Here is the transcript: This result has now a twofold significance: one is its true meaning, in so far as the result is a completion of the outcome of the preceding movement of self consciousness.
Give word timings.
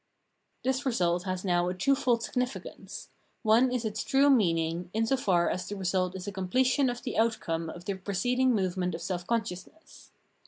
This 0.63 0.83
result 0.83 1.25
has 1.25 1.45
now 1.45 1.69
a 1.69 1.75
twofold 1.75 2.23
significance: 2.23 3.09
one 3.43 3.71
is 3.71 3.85
its 3.85 4.03
true 4.03 4.31
meaning, 4.31 4.89
in 4.95 5.05
so 5.05 5.15
far 5.15 5.47
as 5.47 5.67
the 5.69 5.75
result 5.75 6.15
is 6.15 6.27
a 6.27 6.31
completion 6.31 6.89
of 6.89 7.03
the 7.03 7.19
outcome 7.19 7.69
of 7.69 7.85
the 7.85 7.93
preceding 7.93 8.55
movement 8.55 8.95
of 8.95 9.03
self 9.03 9.27
consciousness. 9.27 10.09